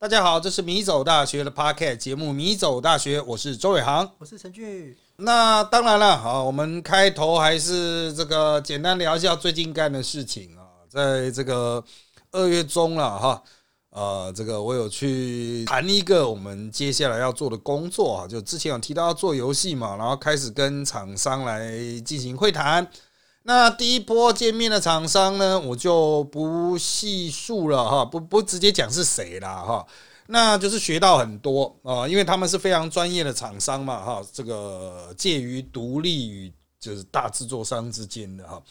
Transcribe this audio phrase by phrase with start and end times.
[0.00, 4.96] 大家好，这是米走大学的 Podcast 节目《米走大学》，我是周伟航，我是陈俊。
[5.16, 11.82] 那当然了，好，我们开头还是这个简单聊一下最近干的事情啊，在这个
[12.30, 13.42] 二月中了哈，
[13.90, 21.72] 呃，这个我有去谈一个我们接下来要做的工作啊，就之前有提到要做游戏嘛，然后开始跟厂商来
[22.04, 22.88] 进行会谈。
[23.48, 29.86] 那第一波见面的厂商呢，我就不细数了哈，不不直接讲是谁了哈，
[30.26, 38.62] 那就是学到很多啊，因为他们是非常专业的厂商嘛哈，这个介于独立与就是大制作商之间的哈，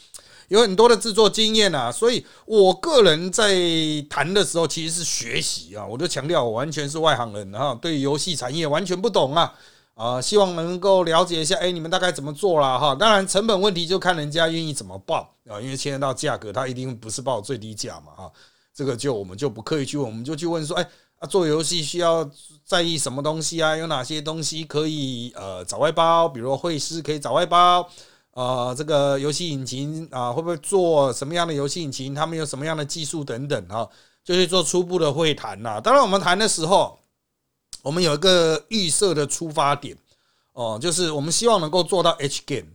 [0.49, 3.55] 有很多的制作经验啊，所以我个人在
[4.07, 9.55] 谈的时候其实是学习啊，我就强调我完全是外行人哈，对游戏产业完全不懂啊。
[9.97, 12.77] 啊，希望能够了解一下，哎，你们大概怎么做啦？
[12.77, 12.93] 哈？
[12.93, 18.31] 当然，成本问题就看人家愿意怎么报啊，因为牵涉到价格，他一定不是报最低价嘛，哈。
[18.75, 20.87] 这个就我们就不刻意去问，我们就去问说，哎，
[21.17, 22.29] 啊，做游戏需要
[22.63, 23.75] 在意什么东西啊？
[23.75, 26.29] 有哪些东西可以呃找外包？
[26.29, 27.89] 比如会师可以找外包，
[28.35, 32.13] 呃，这个游戏引擎啊，会不会做什么样的游戏引擎？
[32.13, 33.89] 他们有什么样的技术等等哈，
[34.23, 35.81] 就去做初步的会谈呐。
[35.81, 36.99] 当然，我们谈的时候。
[37.81, 39.97] 我们有一个预设的出发点
[40.53, 42.71] 哦，就是我们希望能够做到 H game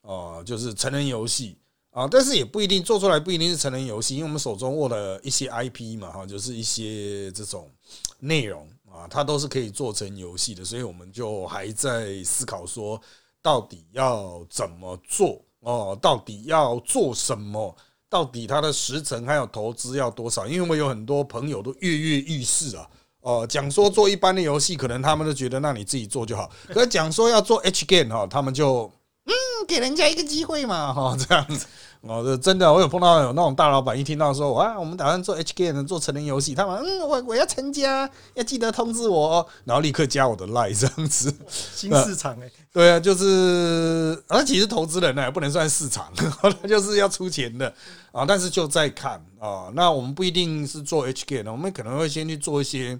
[0.00, 1.56] 哦，就是成人游戏
[1.90, 7.70] 啊，但是也不一定做出来不一定是成人游戏，因为我们手中握的一些 IP 嘛哈，就是一些这种
[8.18, 13.00] 内容啊，它都是可以做成游戏的，所以我们就还在思考说，
[13.42, 17.76] 到底要怎么做哦，到底要做什么，
[18.08, 20.46] 到底它的时程还有投资要多少？
[20.46, 22.88] 因为我有很多朋友都跃跃欲试啊。
[23.20, 26.50] 哦，讲说做一般的游戏，可能他们都觉得那你自己做就好。
[26.68, 28.90] 可讲说要做 H game 哈，他们就
[29.28, 31.66] 嗯，给人家一个机会嘛哈， 这样子。
[32.02, 41.34] 哦，这真的，我有碰到有那种大老板，一听到说啊，我们打算做 H game 做成人游戏，他们嗯，我我要成家，要记得通知我，哦然后立刻加我的 line 这样子。
[41.48, 46.06] 新市场哎， 对啊，就是啊，其实投资人呢不能算市场，
[46.62, 47.72] 他就是要出钱的
[48.12, 48.24] 啊。
[48.24, 52.96] 但是就在看啊，那我们不一定是做 H game，我们可能会先去做一些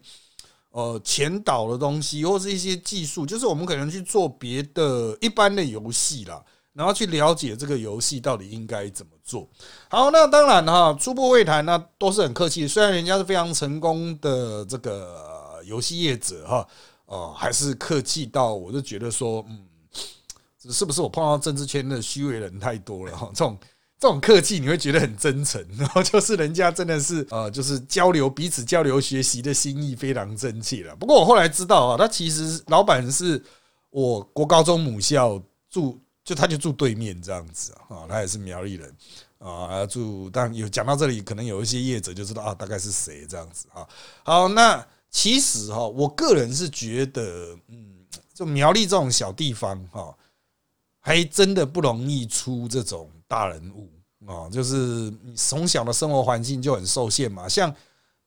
[0.71, 6.45] 呃前导的东西，或是一些技术，就是我们可能去做别的一般的游戏啦。
[6.75, 9.49] 然后去了解这个游戏到底应该怎么做。
[9.89, 12.69] 好，那当然哈，初步会谈那都是很客气。
[12.69, 16.69] 虽然人家是非常成功的这个游戏业者哈，
[17.07, 19.67] 哦，还是客气到我就觉得说，嗯，
[20.71, 23.29] 是不是我碰到政治圈的虚伪人太多了哈？
[23.35, 23.59] 这种
[23.99, 30.95] 这种客气你会觉得很真诚， 然后就是人家真的是呃，就是交流彼此交流学习的心意非常真切了。
[30.97, 33.43] 不过我后来知道啊，他其实老板是
[33.91, 35.99] 我国高中母校住。
[36.25, 38.95] 就他就住对面这样子啊，他也是苗栗人
[39.39, 40.29] 啊，住。
[40.29, 43.89] 但有讲到这里，可能有一些业者就知道啊，大概是谁这样子啊。
[44.23, 48.05] 好，那其实哈，我个人是觉得，嗯，
[48.35, 50.15] 就苗栗这种小地方哈，
[51.01, 53.89] 还真的不容易出这种大人物
[54.27, 54.51] 啊。
[54.51, 57.73] 就是从小的生活环境就很受限嘛，像。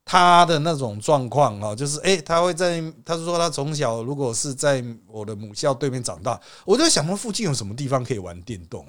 [0.03, 8.83] 他的那种状况啊，就是哎，他会在，他是说他从小如果是在我的母校对面长大，我就想，说附近有什么地方可以玩电动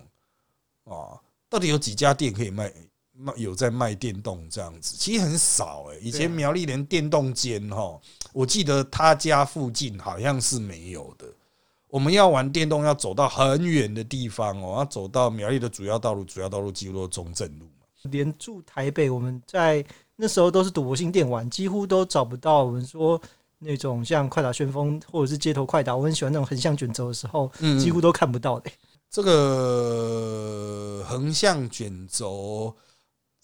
[0.84, 1.20] 啊？
[1.50, 2.72] 到底有几家店可以卖
[3.12, 4.96] 卖有在卖电动这样子？
[4.96, 8.00] 其实很少哎，以前苗栗连电动间哈，
[8.32, 11.26] 我记得他家附近好像是没有的。
[11.92, 17.84] 我们要玩电动，要走到很远的地方哦，要走到苗栗的主要道路，主要道路几乎都是中正路嘛。
[18.04, 19.84] 连住台北，我们在。
[20.14, 22.62] 那时候都是赌博性电玩，几乎都找不到。
[22.62, 23.20] 我们说
[23.58, 28.70] 那种像快打旋风或者是街头快打，我很喜欢那种横向卷轴的时候，几乎都看不到的。
[29.10, 32.72] 这个横向卷轴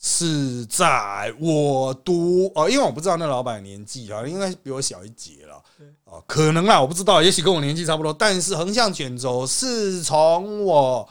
[0.01, 5.63] 是在我读哦，因为我不知道那老板年纪啊，应该比我小一截了。
[6.05, 8.13] 哦，可能啊，我不知道，也许跟我年纪差不多。
[8.13, 11.09] 但是横向卷轴是从我。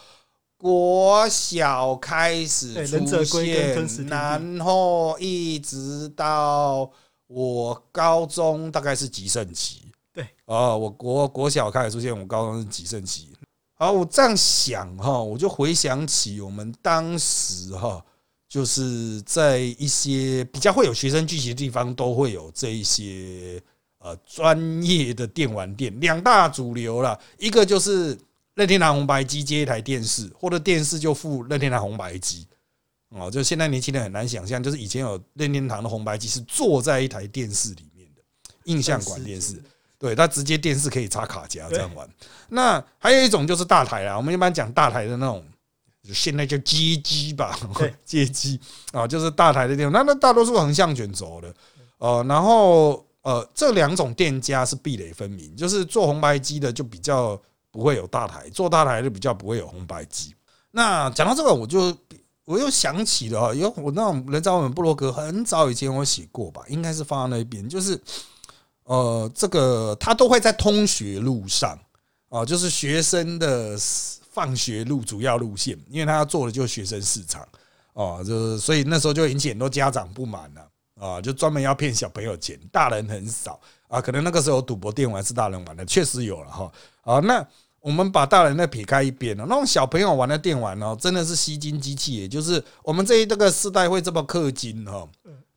[0.59, 3.05] 国小开始出
[3.45, 6.89] 现，然后一直到
[7.27, 9.83] 我高中，大概是极盛期。
[10.11, 13.29] 对，啊，我国国小开始出现，我高中是极盛期。
[13.75, 18.03] 好，我这样想哈，我就回想起我们当时哈，
[18.47, 23.61] 就是在一些比较会有学生聚集的地方，都会有这一些
[23.99, 28.17] 呃专业的电玩店，两大主流了，一个就是。
[28.57, 32.47] 任天堂红白机接一台电视，或者电视就附任天堂红白机，
[33.09, 38.21] 哦，就现在年轻人很难想象，就是以前有任天堂的红白机是坐在一台电视里面的
[38.63, 39.61] 印象馆电视，
[39.99, 42.09] 对，它直接电视可以插卡夹这样玩。
[42.49, 45.45] 那还有一种就是大台啦，我们一般讲大台的那种，
[46.13, 47.57] 现在叫街机吧，
[48.05, 48.59] 街机
[48.91, 51.53] 啊，就是大台的电视，那那大多数横向卷轴的，
[51.97, 53.03] 呃，然后。
[53.23, 57.37] 呃，这两种店家是壁垒分明，就是做红白机的就比较
[57.71, 60.33] 不会有大台，做大台的比较不会有红白机。
[60.71, 61.93] 那讲到这个，我就
[62.45, 68.01] 我又想起了，有我那种人在我们布洛格很早以前我写过吧，应该是放在那边，就是
[68.85, 71.77] 呃，这个他都会在通学路上
[72.29, 73.77] 啊，就是学生的
[74.37, 77.41] 放学路主要路线，因为他要做的就是学生市场。
[77.93, 80.69] 哦，就是所以那时候就引起很多家长不满了
[81.07, 83.59] 啊，就专门要骗小朋友钱，大人很少。
[83.87, 86.71] 啊，可能那个时候赌博电玩是大人玩的，确实有了哈。
[87.01, 87.43] 啊那。
[87.79, 95.07] 我们把大人的撇开一边了，那种小朋友玩的电玩哦，真的是吸金机器，也就是我们这一这个时代会这么氪金哈，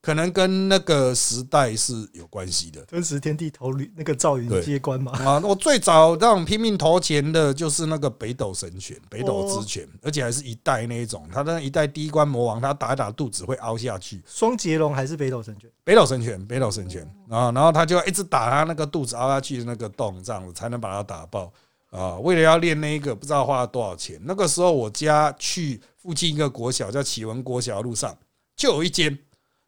[0.03, 2.81] 可能跟那个时代是有关系的。
[2.87, 14.23] 吞食天地投铝那个赵云接关嘛啊，我最早那种拼命投钱的就是那个北斗神拳、北斗之拳，而且还是一代那一种，他那一代第一关魔王，他打一打肚子会凹下去。
[14.27, 15.71] 双截龙还是北斗神拳？
[15.85, 21.53] 北斗神拳，北斗神拳啊，然后他就一直打他那个肚子凹下去的那个洞，这样子才能把他打爆。
[21.91, 24.17] 啊，为了要练那一个，不知道花了多少钱。
[24.25, 28.17] 那个时候我家去附近一个国小，叫启文国小路上
[28.55, 29.19] 就有一间，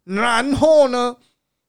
[0.04, 1.16] 然后呢，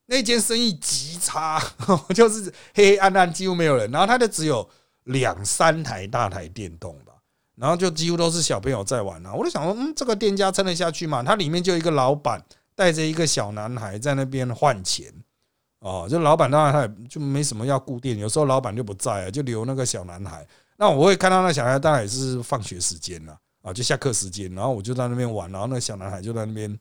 [0.06, 1.62] 那间生意极差，
[2.14, 3.90] 就是黑黑暗暗，几乎没有人。
[3.90, 4.68] 然后它就只有
[5.04, 7.12] 两三台大台电动吧，
[7.56, 9.32] 然后就几乎都是小朋友在玩啊。
[9.32, 11.22] 我就想说，嗯，这个店家撑得下去吗？
[11.22, 12.44] 它里面就一个老板
[12.74, 15.12] 带着一个小男孩在那边换钱。
[15.80, 20.46] 哦，就老板当然他也就没什么要固定，有时候老板就不在啊，就留那个小男孩。
[20.78, 26.74] 那我会看到那小孩，当然也是放学时间了啊，就下课时间，然后我就在那边玩，然后那个小男孩就在那边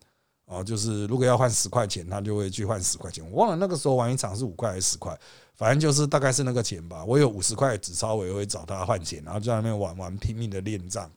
[0.53, 3.23] 哦，就是如果要换十块钱，他就会去换十块钱。
[3.31, 5.17] 我忘了那个时候玩一场是五块还是十块，
[5.55, 7.03] 反正就是大概是那个钱吧。
[7.03, 11.09] 我有五十块纸钞，我也会找他换钱，然后在那边玩玩，拼命的练账。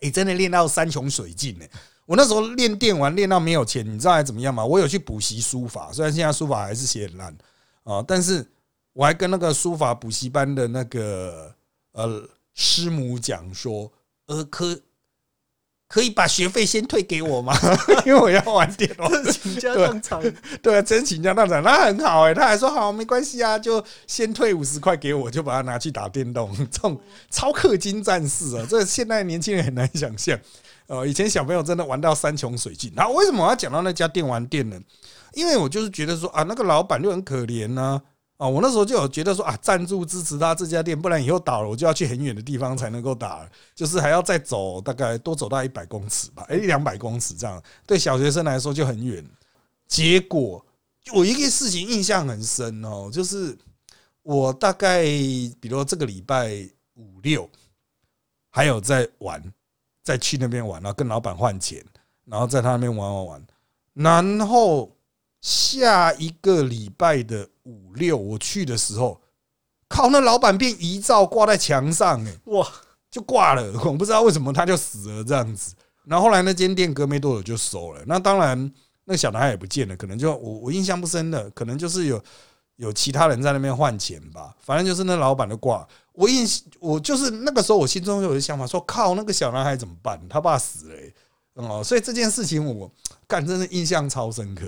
[0.00, 1.64] 诶，真的练到山穷水尽呢。
[2.06, 4.64] 我那时候练电玩练到没有钱，你知道还怎么样吗？
[4.64, 7.36] 我有去补习书法，虽然现在书法还是写很烂
[7.84, 8.44] 啊，但是
[8.92, 11.54] 我还跟那个书法补习班的那个
[11.92, 12.22] 呃
[12.54, 13.90] 师母讲说，
[14.26, 14.78] 呃，科
[15.92, 17.54] 可以把学费先退给我吗？
[18.06, 20.18] 因为我要玩电脑，倾家荡产，
[20.62, 26.98] 对 啊，真倾家荡产，那很好哎，他还说好，没关系啊，就先退五十块给我，就把它拿去打电动， 这种
[27.30, 30.38] 超氪金战士啊，这现在年轻人很难想象。
[30.86, 32.90] 呃，以前小朋友真的玩到山穷水尽。
[32.96, 34.80] 然后为什么我要讲到那家电玩店呢？
[35.34, 37.82] 因为我就是觉得说啊，那个老板就很可怜呢。
[37.82, 38.11] 啊，
[38.42, 49.24] 啊我那时候就有觉得说啊，赞助支持他这家店，不然以后倒了，我就要去很远的地方才能够打，就是还要再走大概多走到一百公尺吧，哎，两百公尺这样，对小学生来说就很远。
[49.86, 50.64] 结果
[51.14, 53.56] 我一个事情印象很深哦，就是
[54.22, 57.48] 我大概比如这个礼拜五六
[58.50, 59.42] 还有在玩。
[60.04, 61.80] 再去那边玩，然后跟老板换钱，
[62.24, 63.46] 然后在他那边玩玩玩，
[63.94, 64.90] 然后
[65.40, 69.20] 下一个礼拜的五六我去的时候，
[69.88, 72.66] 靠，那老板变遗照挂在墙上，哎，哇，
[73.10, 75.74] 就挂了， 我不知道为什么他就死了这样子。
[76.04, 78.72] 然后后来那间店隔没多久就收了，那当然
[79.04, 82.20] 那小男孩也不见了，可能就我我印象不深了，可能就是有
[82.76, 85.86] 有其他人在那边换钱吧，反正就是那老板的挂。
[86.12, 86.46] 我印
[86.80, 90.20] 我就是那个时候，我心中有一个想法，说靠，那个小男孩怎么办？
[90.28, 90.96] 他爸死了，
[91.54, 92.90] 哦，所以这件事情我
[93.26, 94.66] 干真的印象超深刻。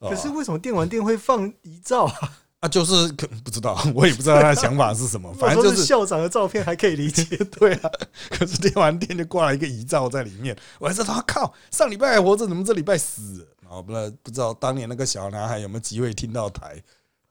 [0.00, 2.14] 可是为什么电玩店会放遗照啊？
[2.60, 5.32] 啊，就是可 不知道， 我也不知道他的想法是什么。
[5.38, 7.24] 反正就是校长的照片还可以理解，
[7.58, 7.90] 对啊。
[8.30, 13.46] 可是电玩店就挂了一个遗照在里面，我还知道，靠，上礼拜还活着，怎么这礼拜死？
[13.68, 16.82] 哦，不知道不知道当年那个小男孩有没有机会听到台？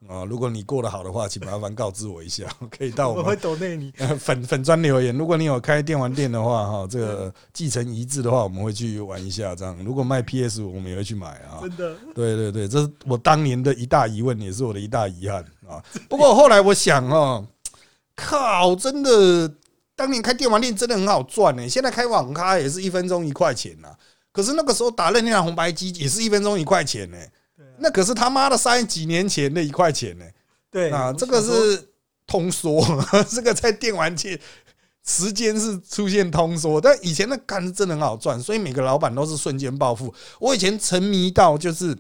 [0.08, 5.18] 啊，如果你过得好的话，请麻烦告知我一下， 可以到我们会抖内你 粉粉砖留言。
[5.18, 9.56] 如果你有开电玩店的话，哈，这个继承遗志的话，我们会去玩一下。
[9.56, 11.58] 这样，如果卖 PS，我们也会去买啊。
[11.62, 15.84] 真的，对对对，这是我当年的一大疑问，也是我的一大遗憾啊。
[16.08, 17.44] 不过后来我想哦，
[18.16, 19.52] 靠，真的，
[19.96, 21.68] 当年开电玩店真的很好赚呢。
[21.68, 23.90] 现在开网咖也是一分钟一块钱呐，
[24.32, 27.18] 可是那个时候打任天堂红白机也是一分钟一块钱呢。
[27.80, 30.26] 那可是他妈的三几年前的一块钱呢？
[30.70, 31.90] 对啊，这个是
[32.26, 32.84] 通缩，
[33.30, 34.40] 这个在电玩界
[35.06, 40.14] 时间是出现通缩，但以前的干是真的很好赚，所以每个老板都是瞬间暴富。
[40.40, 41.98] 我以前沉迷到就是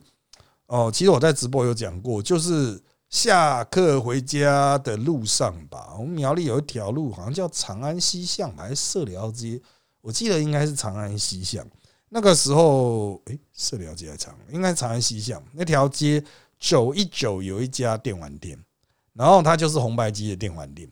[0.65, 2.77] 哦，其实我在直播有讲过，就是
[3.09, 9.61] 下课回家的路上吧，我们苗栗有一条路，好像叫长安西巷还是社寮街，
[10.01, 11.65] 我记得应该是长安西巷。
[12.09, 16.23] 那个时候，诶，社寮街长，应该长安西巷那条街
[16.59, 18.57] 走一走，有一家电玩店，
[19.13, 20.89] 然后它就是红白机的电玩店。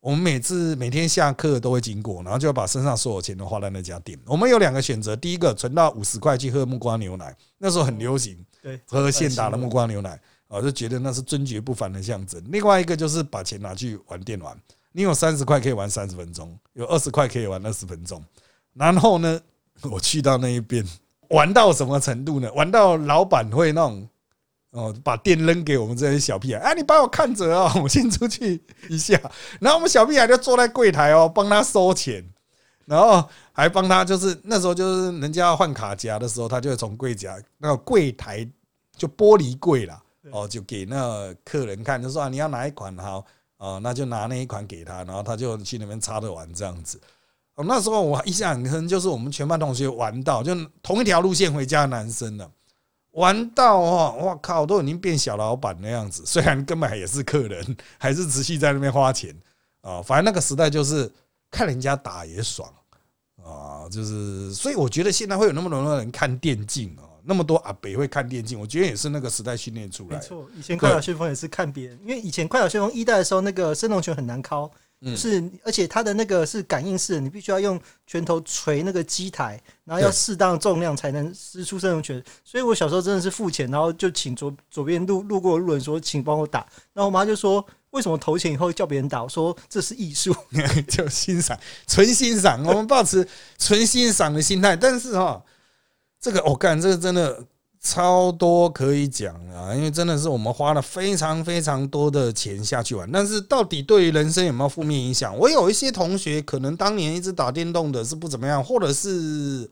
[0.00, 4.18] 我们每次每天下课都会经过，然后就把身上所有钱都花在那家店。
[4.26, 10.20] 我们有两个选择，第一个存到五十块去喝木瓜牛奶，那时候很流行，对，喝现打的木瓜牛奶。
[10.48, 12.40] 啊，就觉得那是尊爵不凡的象征。
[12.52, 14.56] 另外一个就是把钱拿去玩电玩，
[14.92, 18.24] 你有三十块可以玩三十分钟，有二十块可以玩二十分钟。
[18.72, 19.40] 然后呢，
[19.90, 20.84] 我去到那一边
[21.30, 22.52] 玩到什么程度呢？
[22.52, 24.08] 玩到老板会那种
[24.70, 29.18] 哦，把店扔给我们这些小屁孩，哎，你帮我看着哦， 我先出去一下。
[29.60, 32.22] 然后我们小屁孩就坐在柜台哦，帮他收钱，
[32.84, 38.46] 然后还帮他，就是那时候就是人家要换卡夹的时候，他就会从柜夹那个柜台
[38.96, 43.24] 就玻璃柜啦，哦，就给那客人看，就说啊，你要哪一款好
[43.56, 47.00] 哦，那就拿那一款给他，然后他就去那边插着玩这样子。
[47.56, 52.50] 哦，那时候我印象很深，就是我们全班同学玩到就同一条路线回家的男生了，
[53.12, 56.22] 玩到哦，我靠，都已经变小老板那样子。
[56.26, 59.34] 虽然根本也是客人，还是持续在那边花钱
[59.80, 60.02] 啊。
[60.02, 61.10] 反正那个时代就是
[61.50, 62.70] 看人家打也爽
[63.42, 70.18] 啊，就是所以我觉得现在会有那么多人看电竞啊，那么多阿北会看电竞，我觉得也是那个时代训练出来。
[70.18, 74.70] 没错，以前快打旋风也是看别人，因为以前快打旋风一代的时候，那个升龙拳很难敲。
[75.14, 82.20] 是，而且它的那个是感应式的，你必须要用拳头捶那个机台，然后要适当重量才能施出这种拳。
[82.42, 86.60] 所以我小时候真的是付钱，然后就请左左边路路过路人说，请帮我打。
[86.92, 89.22] 然后我妈就说，为什么投钱以后叫别人打？
[89.22, 90.34] 我说这是艺术，
[90.88, 92.64] 就欣赏，纯欣赏。
[92.64, 95.44] 我们保持纯欣赏的心态，但是哈，
[96.20, 97.44] 这个我干，这个真的。
[97.86, 105.36] 超多可以讲啊，因为真的是我们花了非常非常多的钱下去玩，但是到底对于人生有没有负面影响？
[105.38, 109.70] 我有一些同学可能当年一直打电动的是不怎么样，或者是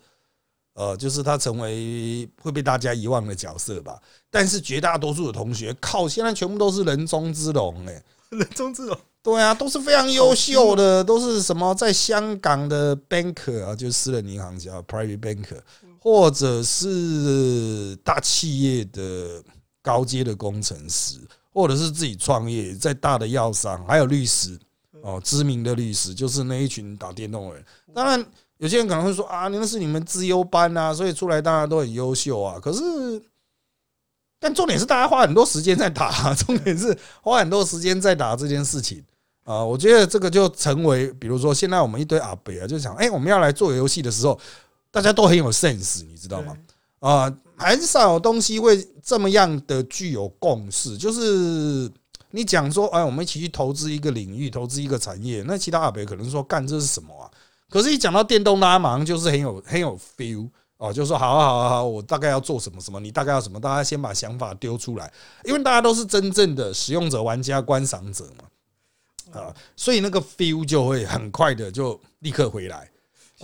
[0.75, 4.01] 呃，就是他成为会被大家遗忘的角色吧。
[4.31, 15.59] 但是绝大多数的同学，靠，现在全部都是人中之龙哎， 人中之龙，对啊，都是非常优秀的，都是什么在香港的 banker 啊，就是私人银行家 private banker。
[16.05, 19.43] 或者是大企业的
[19.81, 21.19] 高阶的工程师，
[21.51, 24.61] 或者是自己创业在大的药商，还有律师
[25.03, 27.65] 哦，知名的律师，就是那一群打电动的人。
[27.95, 28.23] 当然，
[28.59, 32.61] 有些人可能会说啊，那是你们资优班啊，所以出来大家都很优秀啊。
[32.61, 32.83] 可是，
[34.39, 39.03] 但重点是大家花很多时间在打， 重点是花很多时间在打这件事情
[39.45, 39.65] 啊。
[39.65, 44.39] 我觉得这个就成为，比如说现在我们一堆阿北啊，就想，哎，我们要来做游戏的时候。
[44.95, 46.57] 大家都很有 sense，你知道吗？
[47.01, 50.97] 啊，很少有东西会这么样的具有共识。
[50.97, 51.91] 就是
[52.31, 57.29] 你讲说，哎，我们一起去投资一个领域，投资一个产业，那其他阿北可能说干这是什么啊？
[57.69, 63.59] 可是，一讲到电动，大家马上就是很有很有 feel 哦，就说好啊好好好，我大概要做什么什么，你大概要什么？
[63.59, 65.13] 大家先把想法丢出来，
[65.45, 72.89] 因为大家都是真正的使用者、玩家、观赏者嘛，啊，所以那个 feel 就会很快的就立刻回来。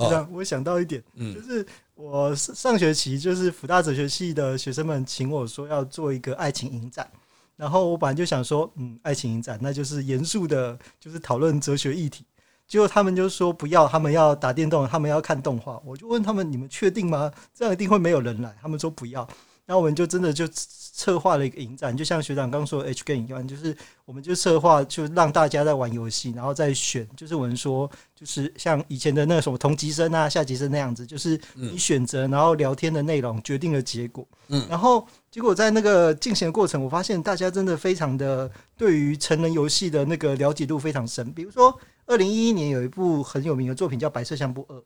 [0.09, 1.03] 是啊，我想到一点，
[1.35, 7.11] 就是我上学期就是福大哲学系的学生们请我说要做一个爱情影展，
[7.57, 12.25] 然后我本来就想说，嗯，爱情影展那就是严肃的，就是讨论哲学议题。
[12.67, 15.83] 结果他们就说不要，他们要打电动，他们要看动画。
[15.85, 17.29] 我就问他们，你们确定吗？
[17.53, 18.55] 这样一定会没有人来？
[18.63, 19.29] 他们说不要。
[19.71, 23.75] 那我们就真的就策划了一个影展，就像学长刚说的 H game 一样，就是
[24.05, 34.27] 我们就策划，就让大家在玩游戏，然后再选，就是我们说，就是像以前的那个什么同级生啊、下级生那样子，就是你选择，然后聊天的内容决定了结果。
[34.49, 41.33] 嗯，然后结果在那个进行的过程，我发现大家真的非常的对于成人游戏的那个了解度非常深。
[41.33, 44.77] 比如说，二零一一年有一部很有名的作品叫《白色相簿二》。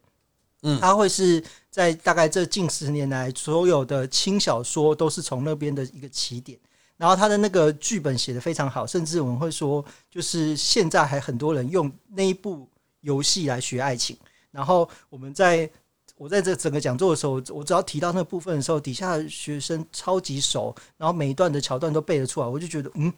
[0.64, 6.58] 嗯，它会是在大概这近十年来，所有的轻小说都是从那边的一个起点。
[6.96, 12.68] 然后他的那个剧本写的非常好，甚至我们会说，就是现在还很多人用那一部
[13.00, 14.16] 游戏来学爱情。
[14.52, 15.68] 然后我们在
[16.16, 22.46] 我在这整个讲座的时候，我只要提到那部分的时候，底下学生超级熟，然后每一段的桥段都背得出来。
[22.46, 23.12] 我就觉得，嗯，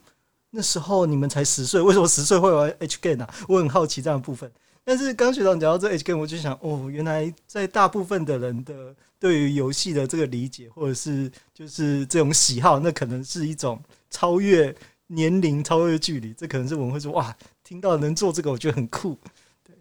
[0.49, 3.35] 那时候你们才十岁，为什么十岁会玩 H game 啊？
[3.47, 4.51] 我很好奇这样的部分。
[4.87, 13.77] 但是刚学长讲到这 H G M，我就想哦，原来在大部分的人的对于游戏的这个理解，或者是就是这种喜好，那可能是一种
[14.09, 14.73] 超越
[15.07, 16.33] 年龄、超越距离。
[16.33, 19.17] 这可能是我们会说哇，听到能做这个，我觉得很酷。
[19.61, 19.75] 对，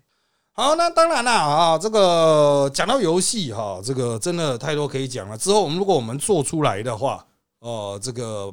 [0.51, 5.39] 好，那当然了啊，这个讲到游戏哈，这个真的太多可以讲了。
[5.39, 7.25] 之后我们如果我们做出来的话，
[7.61, 8.53] 哦，这个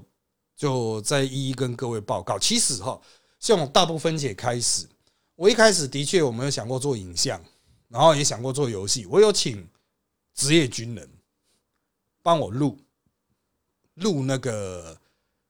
[0.55, 2.37] 就再一一跟各位报告。
[2.37, 3.01] 其实哈，
[3.39, 4.85] 像我大部分解开始。
[5.35, 7.41] 我一开始的确，我没有想过做影像，
[7.89, 9.05] 然后也想过做游戏。
[9.07, 9.67] 我有请
[10.33, 11.09] 职业军人
[12.21, 12.77] 帮我录
[13.95, 14.97] 录那个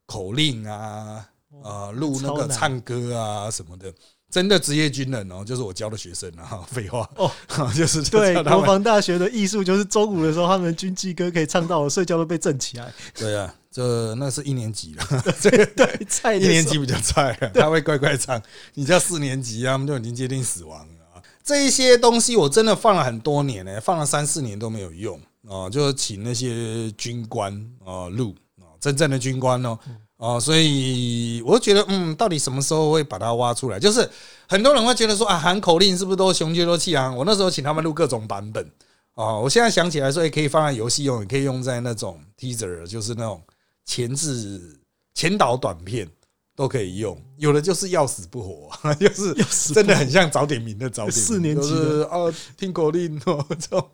[0.06, 1.30] 口令啊，
[1.64, 3.94] 啊，录那个唱歌啊什么的。
[4.30, 7.32] 真的职业军人哦，就是我教的学生啊， 废话哦，
[7.76, 12.92] 就是对国防大学的艺术，就是中午的时候，他们军纪歌可以唱到我睡觉都被震起来。
[13.14, 15.04] 对啊，这那是一年级了，
[15.76, 18.40] 对，菜一年级比较菜了，他会乖乖唱。
[18.76, 21.18] 你叫四年级，他们就已经接近死亡了啊！
[21.44, 27.52] 这一些东西我真的放了很多年呢，放了三四年都没有用啊，就是请那些军官
[27.84, 29.80] 啊录啊，真正的军官哦。
[30.18, 33.80] 哦，所以我觉得，嗯，到底什么时候会把它挖出来？
[33.80, 34.08] 就是
[34.48, 37.18] 很多人会觉得说啊，喊口令是不是都雄赳赳气昂？
[37.18, 38.66] 我那时候请他们录各种版本
[39.16, 43.42] 哦，我现在想起来说，也可以放在游戏用，也可以用在那种 teaser，就是那种
[43.86, 44.80] 前置
[45.14, 46.10] 前导短片
[46.56, 47.20] 都可以用。
[47.38, 49.34] 有的就是要死不活， 就是
[49.74, 53.90] 真的很像早点名的早点，四年级哦，听口令哦，这种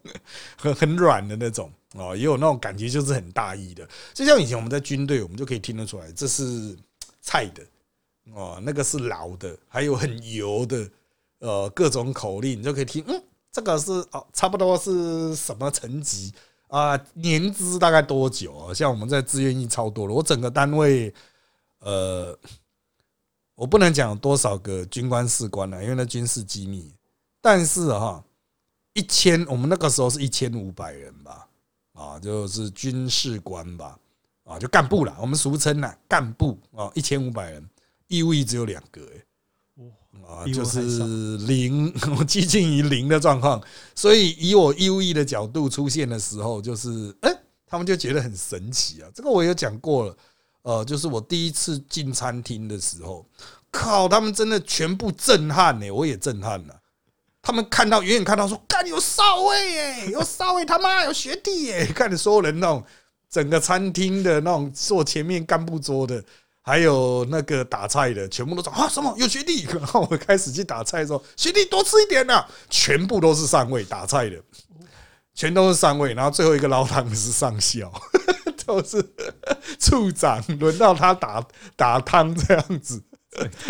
[0.57, 1.71] 很很软的那种。
[1.95, 6.77] 哦，也有那种感觉，就是很大意的，就像以前我们在军队，我们就可以听得出来，这是
[7.19, 7.63] 菜的
[8.31, 10.87] 哦，那个是老的，还有很油的，
[11.39, 13.19] 呃，各种口令，你就可以听，嗯，
[13.51, 16.31] 这个是哦，差不多是什么层级
[16.69, 16.99] 啊？
[17.13, 18.73] 年资大概多久啊？
[18.73, 21.13] 像我们在志愿役超多了，我整个单位，
[21.79, 22.35] 呃，
[23.55, 26.93] 我不能讲多少个军官士官了，因为那军事机密，
[27.41, 28.23] 但是哈，
[28.93, 31.45] 一千，我们那个时候是一千五百人吧。
[31.93, 33.99] 啊，就是军事官吧，
[34.45, 37.69] 啊，就干部了，我们俗称呢干部啊，一千五百人，
[38.07, 39.21] 义务役只有两个，哎，
[40.27, 43.61] 啊，就是零， 我接近于零的状况，
[43.95, 47.31] 所以以我 U E 的角度出现的时候，就是哎，
[47.67, 50.17] 他们就觉得很神奇啊，这个我有讲过了，
[50.63, 53.25] 呃，就是我第一次进餐厅的时候，
[53.71, 56.75] 靠，他们真的全部震撼呢，我也震撼了。
[57.41, 61.85] 他们看到远远看到说，干有少尉耶，有少尉他妈有学弟耶！
[61.95, 62.83] 看着所有人那种
[63.29, 66.23] 整个餐厅的那种坐前面干部桌的，
[66.69, 69.63] 还有那个打菜的，全部都说啊什么有学弟。
[69.63, 74.39] 然后我开始去打菜的时候，学弟多吃一点呐，全部都是上位打菜的，
[75.33, 76.13] 全都是上位。
[76.13, 77.91] 然后最后一个捞汤的是上校，
[78.67, 79.03] 都是
[79.79, 81.43] 处长，轮到他打
[81.75, 83.01] 打汤这样子。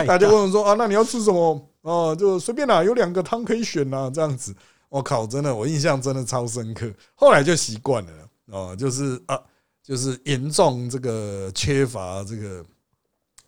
[0.05, 1.69] 大家问我说啊，那你要吃什么？
[1.83, 4.53] 哦，就随便啦，有两个汤可以选啦，这样子。
[4.89, 6.91] 我靠，真的，我印象真的超深刻。
[7.15, 8.11] 后来就习惯了，
[8.47, 9.39] 哦，就是啊，
[9.81, 12.65] 就是严重这个缺乏这个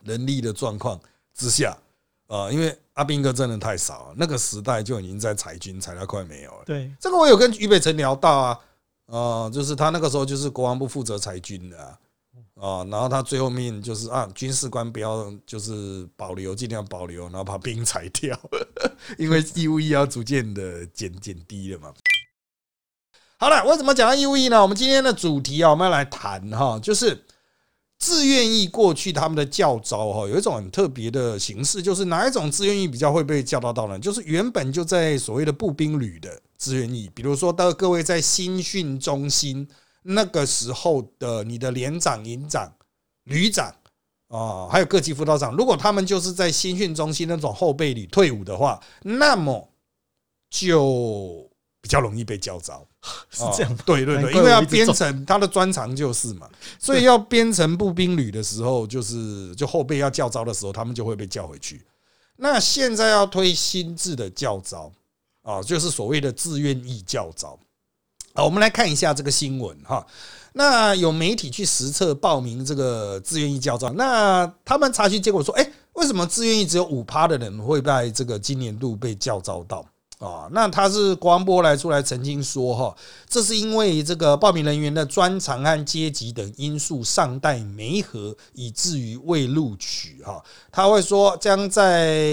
[0.03, 0.99] 能力的状况
[1.33, 1.77] 之下，
[2.27, 6.63] 啊，因为阿兵哥真的太少了，那个时代就已经在裁军裁到快没有了。
[6.65, 8.59] 对，这个我有跟俞北辰聊到啊，
[9.07, 11.97] 啊，就是他那个时候就是国防部负责裁军的。
[12.55, 18.39] 啊，然后他最后面就是啊，军事官不要就是保留，尽量保留，然后把兵裁掉，
[19.17, 21.91] 因为义务役要逐渐的减减低了嘛。
[23.37, 24.61] 好了，为什么讲到义务役呢？
[24.61, 27.25] 我们今天的主题啊，我们要来谈哈，就是
[28.01, 33.99] 志愿役过去他们的教招哈，有一种很特别的形式，就是哪一种志愿役比较会被教导到呢？
[33.99, 39.67] 就是原本就在所谓的步兵旅的志愿役，比如说到各位在新训中心。
[40.03, 42.73] 那个时候的你的连长、营长、
[43.25, 43.71] 旅长
[44.29, 49.69] 啊，还有各级辅导长，如果他们就是在新训中心那种后备旅退伍的话，那么
[50.49, 51.47] 就
[51.81, 52.85] 比较容易被叫招。
[53.31, 56.47] 是这样，对对对，因为要编成他的专长就是嘛，
[56.79, 61.83] 所以要编成步兵旅的时候，就是就后备要叫招的时候，他们就会被叫回去。
[62.37, 64.91] 那现在要推新制的教招
[65.41, 67.57] 啊，就是所谓的自愿意教招。
[68.33, 70.05] 啊，我们来看一下这个新闻哈。
[70.53, 79.85] 那有媒体去实测报名这个自愿意教招，那他们查询结果说，哎，为什么自愿意只有五趴的人会在这个今年度被教招到
[80.25, 80.47] 啊？
[80.51, 82.95] 那他是国安波来出来曾经说哈，
[83.27, 90.41] 这是因为这个报名人员的专长和阶级等因素尚待媒合，以至于未录取哈。
[90.71, 92.23] 他会说，将在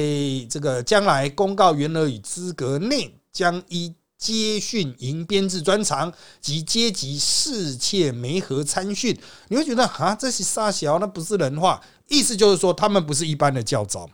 [0.48, 3.94] 这个将来公告员额与资格内将依。
[4.18, 11.80] 接训营编制专长及阶级侍妾媒合参训，你会觉得啊，这是傻小，那不是人话。
[12.08, 14.10] 意思就是说，他们不是一般的教招，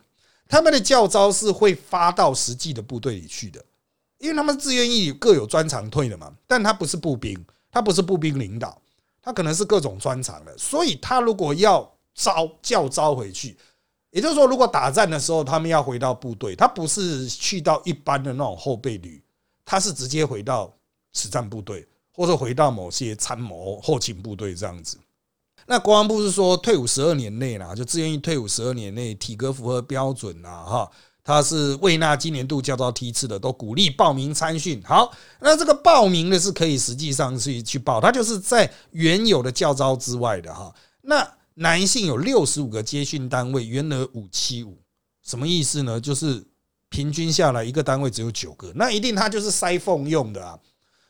[0.47, 3.63] 他们的教招是会发到实际的部队里去的，
[4.19, 6.33] 因为他们自愿意各有专长退的嘛。
[6.47, 8.81] 但他不是步兵，他不是步兵领导，
[9.21, 10.57] 他可能是各种专长的。
[10.57, 13.57] 所以他如果要招教招回去，
[14.11, 19.21] 也就是说，如果打战的时候他们要回到部队，他不是去到一般的那种后备旅。
[19.65, 20.71] 他是直接回到
[21.11, 24.95] 实战部队，或者回到某些参谋后勤部队这样子。
[25.65, 30.91] 那国防部是说，退伍十二年内啦，就自愿意退伍十二年内，体格符合标准啦，哈，
[31.23, 34.81] 他是未纳今年度教招梯次的，都鼓励报名参训。
[34.83, 40.73] 好，那这个报名的是可以实际上去去报，他就是在原有的教招之外的哈。
[41.01, 44.77] 那男性有六十五个接训单位，原额五七五，
[45.23, 45.99] 什么意思呢？
[45.99, 46.45] 就是。
[46.87, 50.57] 平均下来，一个单位只有九个，那一定他就是塞缝用的啊。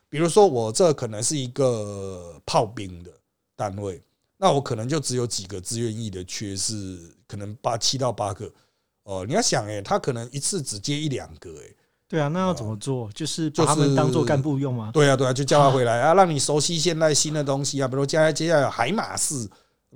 [0.09, 3.11] 比如说，我这可能是一个炮兵的
[3.55, 4.01] 单位，
[4.37, 8.51] 那我可能就只有几个自愿役的缺，是可能八七到八个。
[9.03, 11.75] 哦，你要想，哎，他可能一次只接一两个，哎，
[12.07, 13.09] 对啊，那要怎么做？
[13.13, 14.89] 就是把他们当做干部用吗？
[14.91, 19.47] 对啊，对啊，就叫他回来啊，让你熟悉现在新的东西啊，比如接下来接下来海马式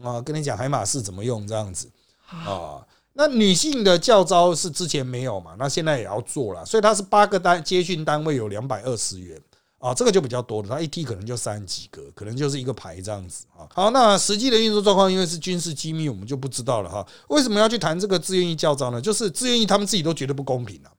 [0.01, 1.89] 啊，跟你讲海马式怎么用这样子
[2.27, 2.85] 啊。
[3.13, 5.55] 那女性的教招是之前没有嘛？
[5.57, 9.41] 那现在也要做了，所以它是八个单接训单位有两百二十元
[9.79, 10.69] 啊，这个就比较多了。
[10.69, 13.67] 它一梯可能就三十几个，可能就是一个排这样子啊。
[13.73, 17.07] 好，那实际的运作状况，因为是军事机密，我们就不知道了哈。
[17.29, 19.01] 为什么要去谈这个自愿役教招呢？
[19.01, 20.91] 就是自愿役他们自己都觉得不公平啊。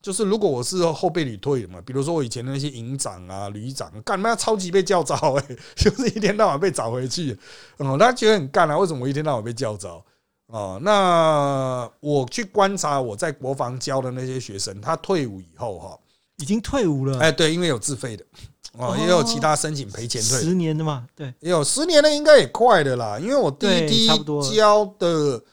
[0.00, 7.36] 就是如果我是后备旅退的嘛，比如说我以前的那些营长啊、旅长，干嘛超级被叫招哎， 就是一天到晚被找回去，
[7.78, 8.78] 嗯，他觉得很干啊。
[8.78, 10.04] 为什么我一天到晚被叫招？
[10.46, 15.98] 哦，那我去观察我在国防教的那些学生，他退伍以后哈，
[16.38, 17.18] 已经退伍了。
[17.20, 18.24] 哎，对，因为有自费的，
[18.72, 23.18] 哦，也有其他申请赔钱退，十年的嘛，对，也有十年的，应该也快的啦。
[23.18, 24.08] 因为我第一批
[24.56, 25.44] 教的，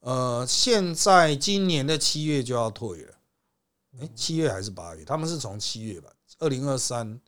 [0.00, 3.14] 呃，现在今年的七月就要退了，
[4.00, 5.04] 哎，七月还是八月？
[5.04, 7.20] 他们是从七月吧，二零二三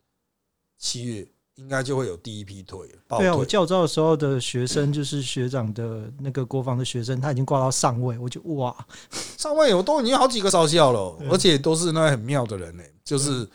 [0.77, 1.27] 七月。
[1.55, 3.17] 应该就会有第一批退了。
[3.17, 8.75] 对啊，我教招的时候的学生就是学长的那个国防的学生，他已经挂到上位，我就哇，
[9.37, 12.83] 上位我都已经好几个少校了，而且都是那很妙的人呢。
[13.03, 13.47] 就是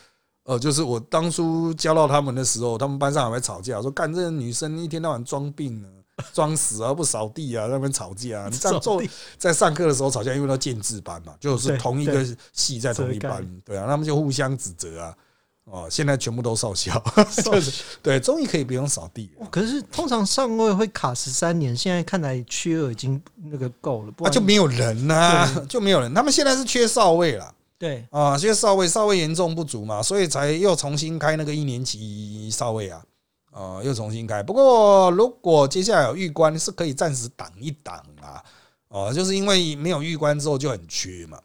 [0.44, 5.88] 呃，就是我当初教到他们的时候，他们班上还会吵架，说干这女生一天到晚装病呢，
[6.32, 8.48] 装死啊，不扫地啊，那边吵架。
[8.48, 9.02] 你这样做
[9.36, 15.14] 在上课的时候吵架，因为都建制班嘛，就是同一个系在同一班，对啊，他们就互相指责啊。
[15.64, 17.00] 哦，现在全部都少校，
[17.44, 19.30] 就是对，终于可以不用扫地。
[19.52, 26.12] 可是通常上位会卡十三年，现在看来缺额已经那个够了，那就没有人呐，就没有人。
[26.12, 33.04] 他们现在是缺少位了，对啊，缺少尉，少尉严重不足嘛，所以才又重新开那个一年级少尉啊，
[33.52, 34.42] 啊，又重新开。
[34.42, 38.42] 不过如果接下来有狱官，是可以暂时挡一挡啊，
[38.88, 41.38] 哦，就是因为没有狱官之后就很缺嘛，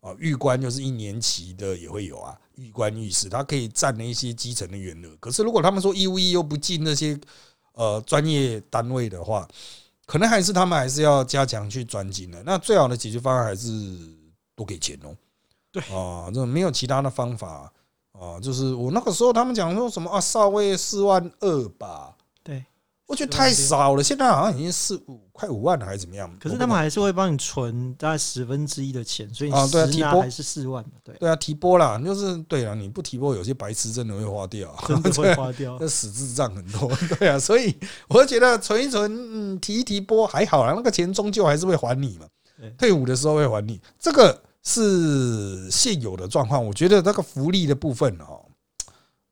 [0.00, 2.34] 哦，狱官就是一年级的也会有啊。
[2.56, 5.16] 狱官、狱士，他可以占了一些基层的员额。
[5.20, 7.18] 可是，如果他们说义务役又不进那些
[7.72, 9.48] 呃专业单位的话，
[10.04, 12.42] 可能还是他们还是要加强去专精的。
[12.44, 13.70] 那最好的解决方案还是
[14.54, 15.16] 多给钱哦。
[15.70, 17.72] 对啊，这没有其他的方法
[18.12, 18.40] 啊。
[18.40, 22.14] 就是我那个时候他们讲说什么啊，少尉四万二吧。
[23.06, 26.28] 我觉得太少了，现在好像已经四五快五万了，还是怎么样？
[26.40, 37.72] 可是他们还是会帮你存大概十分之一的钱，所以啊，对啊，提拨还是四万对对啊，提拨啦，就是对啊，你不提拨，有些白痴真的会花掉， 真的会花掉，那死智障很多， 对啊，所以
[38.08, 42.26] 我觉得存一存，嗯，提一提拨还好啦，那个钱终究还是会还你嘛，
[42.76, 46.64] 退伍的时候会还你，这个是现有的状况。
[46.64, 48.42] 我觉得那个福利的部分哦。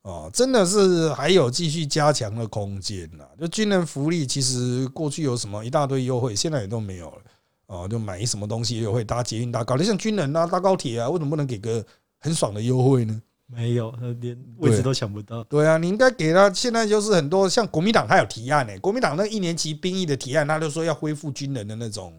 [0.04, 3.24] 哦，真的是还有继续加强的空间呐！
[3.40, 7.22] 就军人福利，其实过去有什么一大堆优惠，现在也都没有了。
[7.68, 11.82] 哦，就买什么东西优惠，搭捷运搭高铁，像军人啊搭高铁啊，为什么不能给个
[12.20, 13.22] 很爽的优惠呢？
[13.46, 13.90] 没有，
[14.20, 15.42] 连位置都抢不到。
[15.44, 16.52] 对啊，你应该给他。
[16.52, 18.78] 现在就是很多像国民党，他有提案呢。
[18.80, 22.12] 国民党那一年期兵役的提案，他就说要恢复军人的那种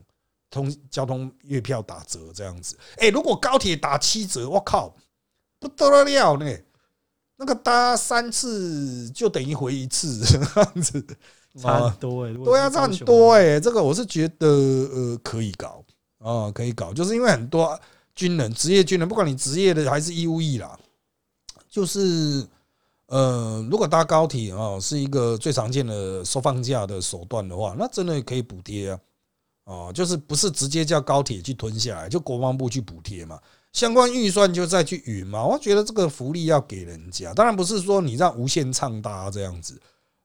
[0.49, 2.75] 通交通月票打折这样子。
[2.97, 4.95] 哎，如果高铁打七折，我靠，
[5.59, 6.45] 不得了呢！
[7.37, 11.05] 那个搭三次就等于回一次 这样子，
[11.59, 15.83] 差很多哎，对啊，差很多哎，这个我是觉得呃可以搞
[16.19, 17.77] 啊，可以搞，就是因为很多
[18.13, 20.79] 军人，职业军人，不管你职业的还是义务役啦，
[21.69, 22.45] 就是
[23.07, 28.99] 呃，如果搭高铁啊是一个最常见的收放假的手段的话，那真的可以补贴啊，
[29.65, 33.39] 哦，就是不是直接叫高铁去吞下来，就国防部去补贴嘛。
[33.75, 39.77] 相关预算就再去匀嘛，我觉得这个福利要给人家，当然不是说你让无限畅搭这样子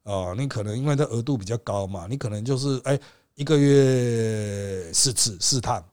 [0.04, 2.96] 啊，你可能因为它额度比较高嘛，你可能就是哎
[3.34, 5.84] 一个月四次试探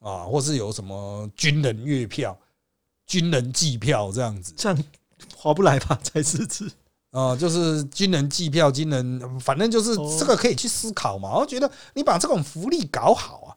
[0.00, 2.36] 啊，或是有什么军人月票、
[3.06, 4.84] 军人季票这样子，这样
[5.36, 5.96] 划不来吧？
[6.02, 6.68] 才四次
[7.12, 11.36] 啊，就是军人计票、军人，反正就是这个可以去思考嘛。
[11.36, 13.47] 我觉得你把这种福利搞好啊。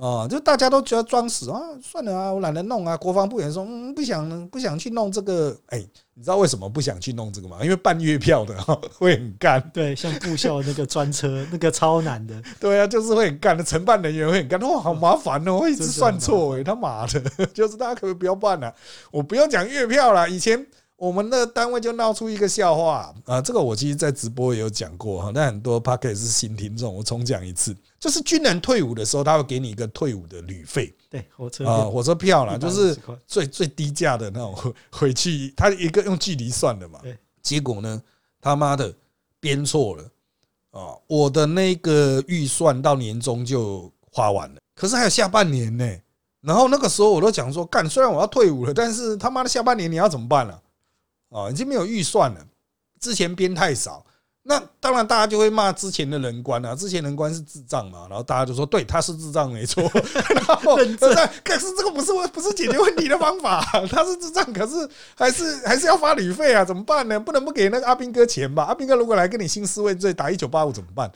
[0.00, 2.96] 哦，就大家都觉得装死啊，算了啊，我懒得弄啊。
[2.96, 5.54] 国防部也说，嗯，不想不想去弄这个。
[5.66, 5.78] 哎，
[6.14, 7.58] 你知道为什么不想去弄这个吗？
[7.62, 8.56] 因为办月票的
[8.98, 9.60] 会很干。
[9.74, 12.42] 对，像部校那个专车，那个超难的。
[12.58, 14.58] 对啊，就是会很干的，承办人员会很干。
[14.62, 17.20] 哇，好麻烦哦，我一直算错哎，他妈的，
[17.52, 18.74] 就是大家可不可以不要办了？
[19.10, 20.66] 我不要讲月票了，以前。
[20.96, 23.40] 我们的单位就闹出一个笑话啊！
[23.40, 34.56] 这个我其实，在直播也有讲过哈，但很多 p a r k e 是新听众，我重讲一次，就是军人退伍的时候，他会给你一个退伍的旅费，对，火车啊，火车票啦，就是最最低价的那种
[34.90, 36.98] 回去，他一个用距离算的嘛。
[37.42, 38.02] 结果呢，
[38.40, 38.92] 他妈的
[39.38, 40.04] 编错了，
[40.70, 45.86] 啊，我的那个预算到年终就花完了，可是还有下半年呢。
[46.40, 50.62] 然后那个时候我都讲说，干，虽然我要退伍了，但是他妈的下半年你要怎么办了？
[51.28, 52.46] 啊，已经没有预算了，
[52.98, 54.06] 之前编太少。
[54.42, 59.82] 那当然，大家就会骂之前的人官啊，之前人官是智障嘛，然后大家就说，对，他是智障没错。
[60.34, 60.76] 然后，
[61.44, 63.60] 可是这个不是问，不是解决问题的方法。
[63.90, 67.20] 他是智障，可是还是还是要发旅费啊，怎么办呢？
[67.20, 68.64] 不能不给那个阿兵哥钱吧？
[68.64, 71.06] 阿兵哥如果来跟你兴师问罪，打一九八五怎么办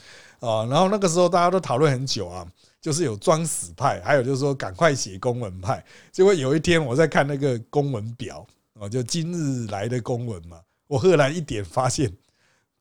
[0.41, 0.67] 啊？
[0.67, 2.47] 然后那个时候大家都讨论很久啊，
[2.79, 5.83] 就是有装死派，还有就是说赶快写公文派。
[6.13, 8.47] 结果有一天我在看那个公文表
[8.79, 12.13] 啊，就今日来的公文嘛，我赫然一点发现。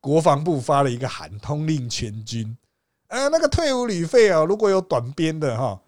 [0.04, 2.58] 国防部发了一个函，通令全军，
[3.08, 5.82] 呃，那个退伍旅费啊，如果有短编的哈，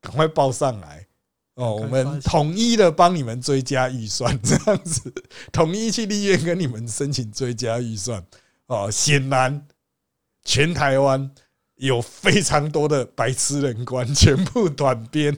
[0.00, 1.06] 赶快报上来。
[1.54, 5.12] 哦，我们统一的帮你们追加预算， 这样子，
[5.52, 8.20] 统一去立院跟你们申请追加预算。
[8.66, 8.90] 哦。
[8.90, 9.68] 显然，
[10.44, 11.30] 全台湾
[11.76, 15.36] 有非常多的白痴人官，全部短编，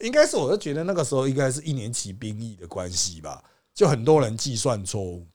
[0.00, 3.42] 应该是我就觉得那个时候应该是一年期兵役的关系吧，
[3.74, 5.26] 就很多人计算错误。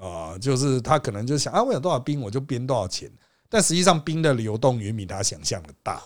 [0.00, 3.10] 啊，就是他可能就想啊，我有多少兵我就编多少钱，
[3.48, 6.02] 但实际上兵的流动远比他想象的大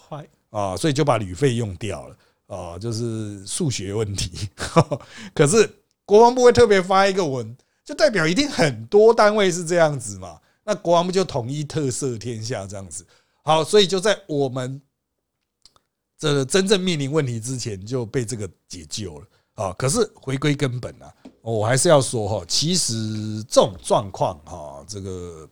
[0.50, 4.48] 啊，所以就把旅费用掉了啊，就是数学问题。
[5.32, 5.68] 可是
[6.04, 10.40] 国防部会特别发一个文，就代表一定很多单位是这样子嘛？
[10.64, 13.06] 那国防部就统一特色天下这样子。
[13.42, 14.80] 好，所以就在我们
[16.18, 19.72] 这真正面临问题之前就被这个解救了啊。
[19.74, 21.12] 可是回归根本啊。
[21.40, 25.46] 我还是要说哈，其实这种状况哈，这个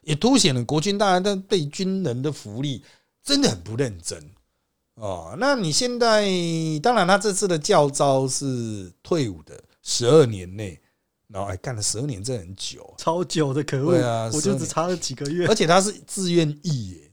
[0.00, 2.82] 也凸显了国军大人对军人的福利
[3.22, 4.18] 真的很不认真
[4.94, 5.36] 哦。
[5.38, 6.26] 那你现在
[6.82, 10.80] 当然，他这次的教招是退伍的十二年内，
[11.28, 13.90] 然后还干了十二年，这很久，超久的，可恶！
[13.90, 17.12] 对啊，我就只差了几个月，而且他是自愿役耶，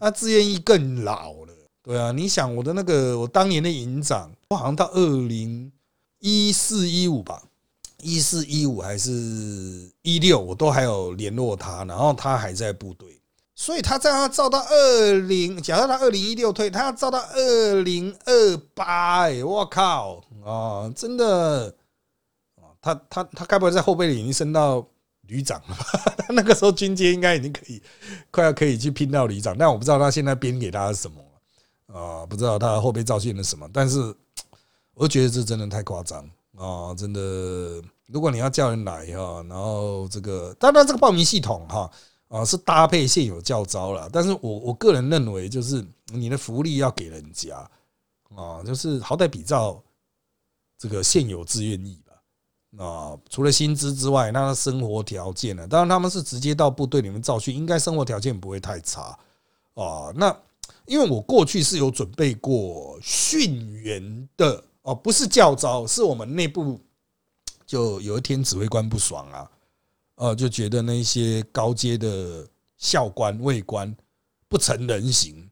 [0.00, 1.54] 他自愿役更老了。
[1.80, 5.72] 对啊，你想我的那个我当年的营长，我好像到二零
[6.20, 7.42] 一四一五吧。
[8.04, 9.12] 一四一五还是
[10.02, 13.22] 一六，我都还有联络他，然后他还在部队，
[13.54, 21.72] 所以他这样照到二零，假设他二零一六退，他要照到二零二八，哎，我靠啊，真的
[22.56, 24.84] 啊，他他他该不会在后备已经升到
[25.28, 25.76] 旅长了？
[26.18, 27.80] 他那个时候军阶应该已经可以
[28.32, 31.22] 快要可以去拼到旅长，但我不知道他现在编给他是什么
[31.96, 34.12] 啊，不知道他后备造训了什么，但是
[34.94, 36.28] 我觉得这真的太夸张。
[36.54, 41.90] 啊，真的，如果你要叫人来哈，然后这个，当然这个报名系统哈
[42.28, 47.56] 啊是搭配现有教招了，但是我我个人认为，就是你的福利要给人家
[48.36, 49.82] 啊，就是好歹比照
[50.78, 55.66] 这个现有志愿役吧啊，除了薪资之外，那生活条件呢？
[55.66, 59.18] 当然他们是直接到部队里面造训，应该生活条件不会太差
[59.72, 60.12] 啊。
[60.14, 60.38] 那
[60.84, 64.62] 因为我过去是有准备过训员的。
[64.82, 66.80] 哦，不是教招，是我们内部
[67.64, 69.50] 就有一天指挥官不爽啊，
[70.16, 73.94] 呃，就觉得那些高阶的校官、尉官
[74.48, 75.48] 不成人形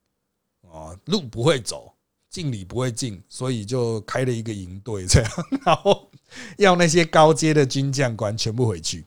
[0.68, 1.92] 啊，路不会走，
[2.28, 5.32] 敬礼不会敬，所以就开了一个营队这样，
[5.64, 6.10] 然后
[6.58, 9.06] 要那些高阶的军将官全部回去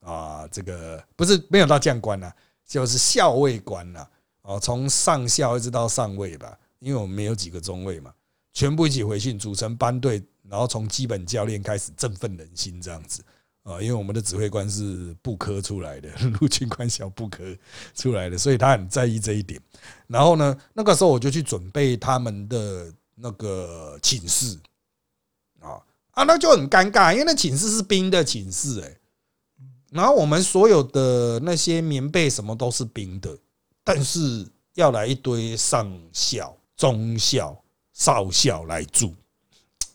[0.00, 2.32] 啊，这个不是没有到将官呐，
[2.66, 4.08] 就是校尉官呐，
[4.40, 8.14] 哦，从上校一直到上尉吧，因为我们没有几个中尉嘛。
[8.52, 13.22] 全部一起回去组成班队，然后从基本教练开始振奋人心，这样子
[13.62, 17.44] 啊，因为我们的指挥官是部科出来的， 陆军官校部科
[17.94, 19.60] 出来的，所以他很在意这一点。
[20.06, 24.58] 然后呢，那个时候我就去准备他们的那个寝室
[25.60, 25.78] 啊
[26.12, 28.96] 啊，那就很尴尬，因为那寝室是兵的寝室，哎，
[29.92, 33.36] 然后我们所有的那些棉被什么都是冰的，
[33.84, 37.56] 但是要来一堆上校、中校。
[37.98, 39.14] 少校来住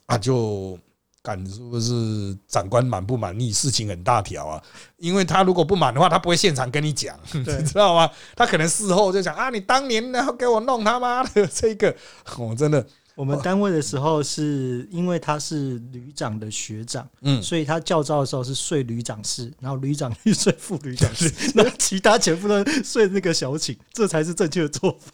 [0.06, 0.78] 啊，就
[1.22, 3.52] 感是不是长官满不满意？
[3.54, 4.62] 事情很大条啊，
[4.98, 8.12] 因为他如果不满的话，他不会现场跟你讲， 你知道吗？
[8.36, 11.96] 他可能事后就讲啊，你当年然后给我弄他妈的 这个，
[12.38, 12.86] 我真的。
[13.16, 25.12] 我们单位的时候是因为他是旅长的学长，嗯，所以他教招的时候是睡旅长室，然后旅长去睡副旅长室， 那其他全部都睡那个小寝，这才是正确的做法。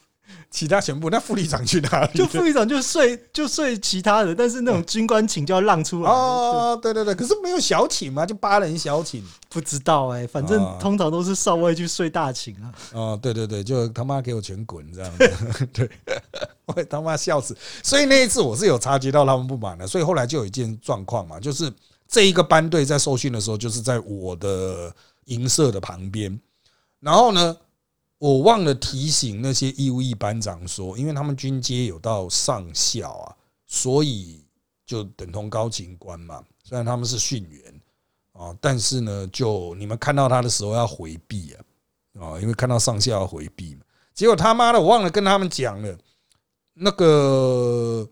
[0.51, 2.17] 其他全部，那副旅长去哪里？
[2.17, 6.09] 就副旅长就睡就睡其他的，但是那种军官寝就要让出来。
[6.09, 8.25] 哦，对对对，可是没有小寝嘛？
[8.25, 9.23] 就八人小寝？
[9.47, 12.73] 不知道哎，反正通常都是少尉去睡大寝啊。
[12.93, 15.67] 哦，对对对，就他妈给我全滚这样子。
[15.71, 15.89] 对，
[16.65, 17.55] 我他妈笑死。
[17.83, 21.71] 所以那一次我是有察觉到他们不满的，所以后来就有一件状况嘛，就是
[22.07, 24.91] 这一个班队在受训的时候，就是在我的
[25.25, 26.39] 营舍的旁边，
[26.99, 27.55] 然后呢。
[28.19, 34.43] 我忘了提醒那些义务役班长说，因为他们军阶有到上校啊，所以
[34.85, 36.43] 就等同高警官嘛。
[36.63, 37.81] 虽然他们是训员
[38.33, 41.63] 啊，但是呢，就你们看到他的时候要回避啊，
[42.21, 43.81] 啊，因为看到上校要回避嘛。
[44.13, 45.97] 结果他妈的，我忘了跟他们讲了，
[46.73, 48.05] 那个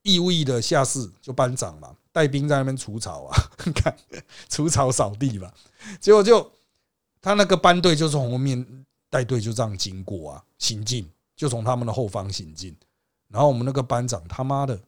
[0.00, 3.36] 义务役的下士就班长嘛，带兵在那边除草啊，
[3.76, 3.94] 看
[4.48, 5.52] 除草扫地嘛。
[6.00, 6.50] 结果就
[7.20, 8.66] 他那个班队就从后面
[9.12, 12.74] 带队就这样经过啊，行进就从他们的后方行进，
[13.28, 14.80] 然后我们那个班长他妈的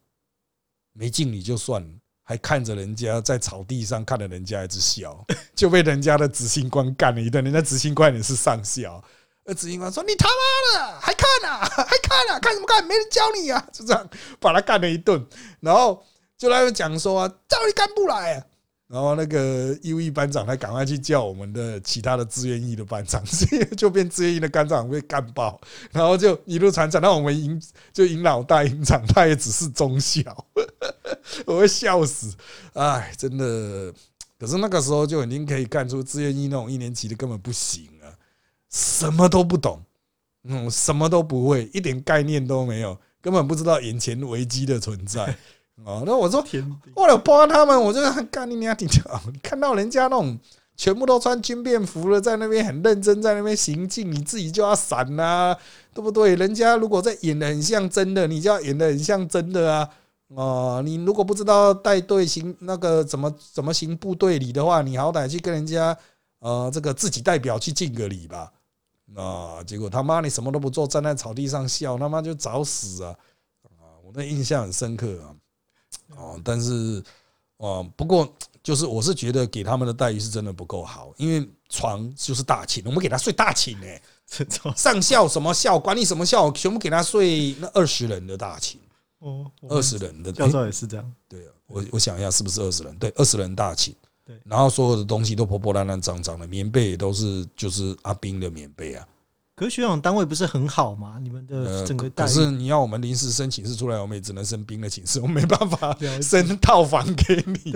[0.94, 1.88] 没敬礼就算了，
[2.22, 5.22] 还看着人家在草地上看着人家一直笑，
[5.54, 7.44] 就被人家的执行官干了一顿。
[7.44, 9.04] 人家执行官也是上校。
[9.44, 12.82] 呃，执行官说：“你他妈的还看啊， 还看啊，看什么看？
[12.86, 14.08] 没人教你啊！”就这样
[14.40, 15.22] 把他干了一顿，
[15.60, 16.02] 然后
[16.38, 18.42] 就来讲说：“啊，叫你干部来。”
[18.86, 23.22] 然后那个义务役班长他赶快去叫我们的其他的志愿役的班长，
[23.76, 27.60] 就变志愿役的班长被干爆，然后就一路传传到我们营，
[27.92, 30.46] 就营老大营长，他也只是中小，
[31.46, 32.34] 我会笑死！
[32.74, 33.92] 哎，真的，
[34.38, 38.12] 可是那个时候就已经可以看出志愿役那种一年级的根本不行啊。
[38.70, 39.82] 什么都不懂，
[40.44, 45.36] 嗯，什么都不会，一点概念都没有，根本不知道眼前危机的存在
[45.82, 46.02] 啊！
[46.06, 46.44] 那我说，
[46.94, 48.76] 为了帮他们，我就干你娘！
[48.78, 50.38] 你看到人家那种
[50.76, 55.56] 全部都穿军便服了，在那边很认真，在那边行进，你自己就要闪呐，
[55.92, 56.36] 对不对？
[56.36, 59.90] 人家如果在演的很像真的，你就要演的很像真的啊！
[60.28, 65.96] 哦，你如果不知道带队行那个怎么怎么行部队礼的话，你好歹去跟人家
[66.38, 68.52] 呃这个自己代表去敬个礼吧。
[69.14, 69.62] 啊！
[69.64, 73.14] 结果他妈你什么都不做，站在草地上笑，他妈就找死啊！
[73.78, 75.30] 啊，我那印象很深刻啊！
[76.16, 77.02] 哦，但是
[77.58, 78.30] 哦，不过
[78.62, 83.86] 就是我是觉得给他们的待遇是真的不够好，因为床就是大寝，我们给他睡大寝呢。
[84.74, 88.80] 上校什么校，管你什么校，全部给他睡那二十人的大寝。
[89.18, 91.12] 哦，二十人的教授也是这样。
[91.28, 92.96] 对啊，我我想一下，是不是二十人？
[92.96, 93.94] 对，二十人大寝。
[94.24, 99.06] 对，然后所有的东西都破破烂烂、脏脏的，棉被也都是就是阿兵的棉被啊。
[99.56, 101.18] 可是学长单位不是很好吗？
[101.22, 107.72] 你们的整个可是你要我们临时申请室出来，我们也只能申兵的寝室，我没办法 升套房给你。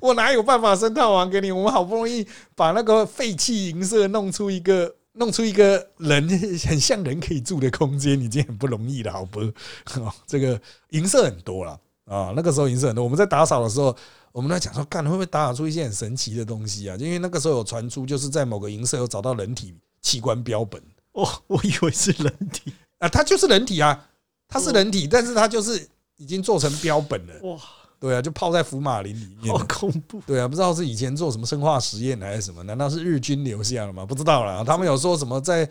[0.00, 1.52] 我哪有办法升套房给你？
[1.52, 6.28] 我们好不容易把那个废弃银舍弄出一个，弄出一个人
[6.66, 9.40] 很像人可以住的空间，已经很不容易了，好不？
[10.26, 13.96] 这个银舍很多了啊，那个时候银舍很多，我们在打扫的时候。
[14.32, 16.96] 我们在讲说，干会不会打扫出一些很神奇的东西啊？
[17.00, 20.78] 因为那个时候有传出，就是在某个银舍有找到人体器官标本。
[21.16, 24.08] 哦， 我以为是人体 啊，它就是人体啊，
[24.48, 27.34] 它是人体，但是它就是已经做成标本了。
[27.42, 27.60] 哇，
[27.98, 30.20] 对啊，就泡在福马林里面，好恐怖。
[30.26, 32.62] 对啊，不知道是以前做什么生化实验还是什么？
[32.62, 34.04] 难道是日军留下了吗？
[34.06, 34.64] 不知道了。
[34.64, 35.68] 他们有说什么在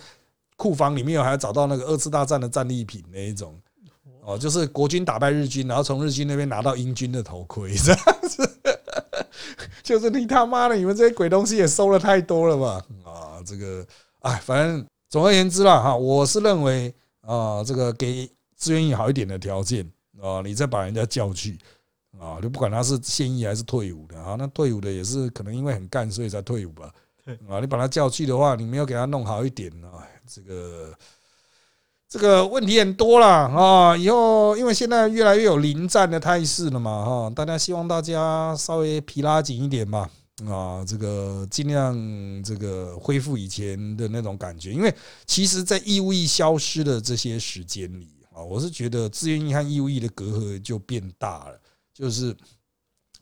[0.58, 3.60] 库房里面还找到那个二次大战的战利品那一种。
[4.24, 8.60] 哦，就是国军打败日军，然后从日军那边拿到英军的头盔， 这样子，
[9.84, 12.84] 就是你他妈的，你们这些鬼东西也收了太多了吧？
[13.04, 13.86] 啊，这个，
[14.22, 14.84] 哎，反正
[15.16, 19.90] 总而言之啦，哈，我是认为啊，这个给志愿役好一点的条件
[20.22, 21.58] 啊，你再把人家叫去
[22.20, 26.92] 啊，就不管他是现役还是退伍的啊，那退伍的也是可能因为很干，所以才退伍吧？
[27.48, 30.94] 啊，你把他叫去的话，你没有给他弄好一点啊，这个。
[32.10, 33.96] 这个问题很多了啊！
[33.96, 40.10] 以后因为现在越来越有临战的态势了嘛，哈，大家希望大家稍微皮拉紧一点嘛，
[40.44, 41.96] 啊，这个尽量
[42.44, 44.74] 这个恢复以前的那种感觉。
[44.74, 44.94] 因为
[45.26, 51.58] 其实，在义务役消失的这些时间里啊，我是觉得志愿役和义务役的隔阂就变大了，
[51.94, 52.36] 就是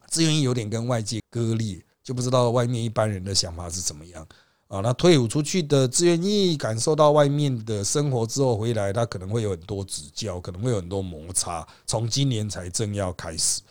[0.10, 4.28] 志愿役有点跟外界割裂，就不知道外面一般人的想法是怎么样。
[4.69, 11.67] 啊，那退伍出去的志愿役感受到外面的生活之后回来，他可能会有很多指教，可能会有很多摩擦。
[11.86, 13.62] 从今年才正要开始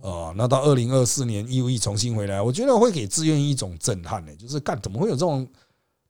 [0.00, 5.46] 哦，那到二零二四年义务役重新回来，我觉得会给志愿一种震撼呢，就是干怎么会有这种。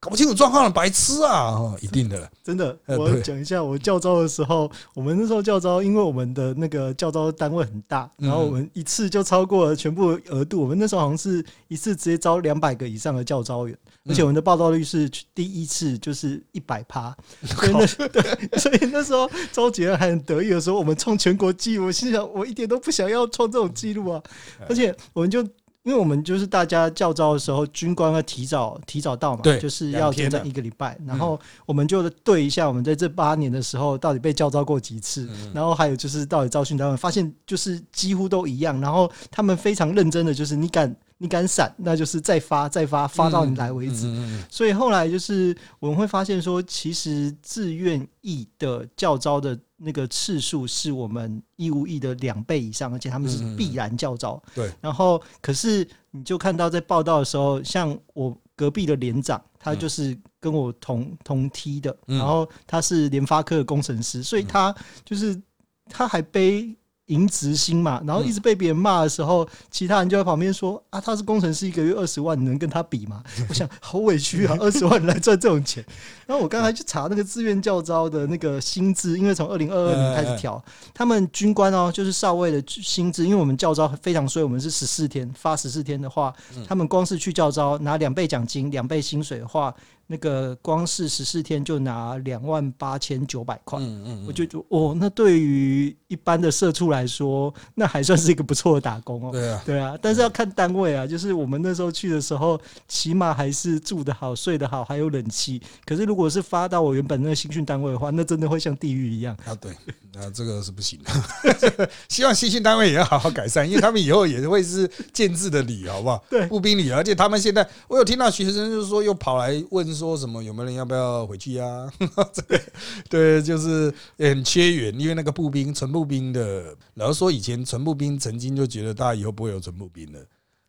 [0.07, 1.75] 搞不清楚状况了白痴啊！
[1.81, 2.79] 一定的了，真的。
[2.87, 10.63] 我讲一下，我教招的时候，我们那时候教招，因为我们的那个教招单位很大，然后我们一次就超过了全部额度。
[10.63, 13.77] 我们那时候好像是一次直接招两百个以上的教招员，
[14.09, 17.13] 而且我们的报道率是第一次就是一百趴。
[17.43, 18.23] 所以那对，
[18.61, 24.23] 所以那时候周杰还很得意的说：“我们创全国纪录。”我心想：我一点都不想要创这种记录啊！
[24.69, 25.45] 而且我们就。
[25.87, 44.07] 因为我们就是大家教招的时候，军官要提早提早到嘛，就是要整整一个礼拜，然后我们就对一下我们在这八年的时候到底被教招过几次，然后还有就是到底招训单位发现就是几乎都一样，然后他们非常认真的就是你敢你敢闪，那就是再发再发发到你来为止。
[44.51, 54.43] 所以后来就是我们会发现说，其实自愿役的教招的那个次数是我们义务役的两倍以上，而且他们是必然教招。
[54.55, 65.41] 对，然后可是你就看到在报道的时候，像我隔壁的连长，他就是跟我同同梯的，然后他是联发科的工程师，所以他就是
[65.89, 66.77] 他还背。
[67.07, 75.85] 赢执心嘛，然后一直被别人骂的时候，其他人就在旁边说：“啊，他是工程师，一个月二十万，你能跟他比吗？” 我想好委屈啊， 二十万来赚这种钱。
[76.27, 86.35] 然后我刚才去查那个志愿教招的那个薪资，因为从二零二二年开始调，他们军官哦，就是少尉的薪资，因为我们教招非常衰，我们是十四天发十四天的话，
[86.67, 89.73] 他们光是去教招拿两倍奖金、两倍薪水的话。
[90.09, 99.33] 那个光是十四天就拿两万八千九百块，嗯嗯，我就觉哦，那对于一般的社畜来说，那还算是一个不错的打工哦。
[99.33, 105.61] 对啊，对啊，但是要看单位啊，就是我们那时候去的时候，起码还是住得好、睡得好，还有冷气。
[105.85, 109.53] 可是如果是发到我原本那个新训单位的话，那真的会像地狱一样啊。
[109.57, 109.73] 对，
[110.15, 111.89] 那这个是不行的。
[112.09, 116.25] 希望新训单位也要好好改善，因为他们以后也会是建制的礼，好不好？
[116.31, 119.96] 对，步兵礼，而且他们现在，我有听到学生就是说又跑来问。
[119.97, 120.45] 说什么？
[120.45, 121.91] 有没有人要不要回去呀？
[122.33, 122.61] 这个
[123.09, 130.21] 对，就是很缺员，因为那个步兵、纯步兵的，然后说以前纯步兵曾经就觉得大家以后不会有纯步兵了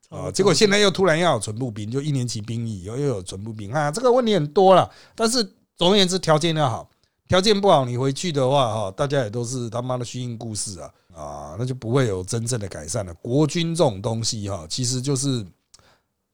[0.09, 4.89] 啊，结果现在又突然要有纯步兵，就一年级兵役，又又有纯步兵啊，这个问题很多了。
[5.13, 5.43] 但是
[5.75, 6.89] 总而言之，条件要好，
[7.27, 13.13] 条件不好，你回去的话哈，大家也都是他妈的虚应故事啊啊，那就不会有真正的改善了。
[13.15, 15.45] 国军这种东西哈，其实就是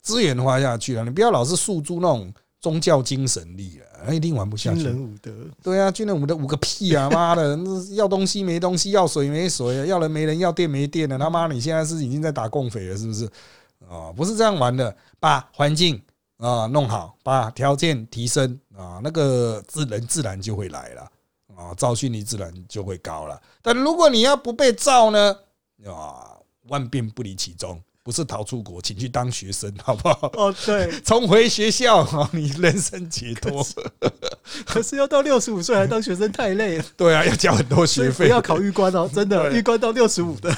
[0.02, 2.34] 资源花下去了，你不要老是诉诸那种。
[2.64, 4.84] 宗教精神力了，一定玩不下去。
[4.84, 7.10] 军人武德，对啊，军人武德武个屁啊！
[7.12, 7.60] 妈的，
[7.92, 11.20] 要东西没东西，要水没水，要人没人，要电没电的。
[11.20, 13.26] 他妈，你现在是已经在打共匪了，是不是？
[13.86, 16.02] 啊，不是这样玩的，把环境
[16.38, 21.02] 啊弄好，把条件提升啊，那个自人自然就会来了
[21.54, 23.42] 啊，造训力自然就会高了。
[23.62, 25.36] 但如果你要不被造呢，
[25.86, 26.40] 啊，
[26.70, 27.78] 万变不离其宗。
[28.04, 30.30] 不是逃出国，请去当学生， 好不好？
[30.36, 33.66] 哦，对， 重回学校， 你人生解脱。
[34.66, 36.86] 可是要到六十五岁还当学生太累了。
[36.98, 40.54] 对啊，要交很多学费，要考预官哦，真的，预官到六十五的。